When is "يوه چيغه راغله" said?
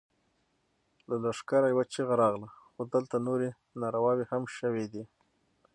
1.73-2.49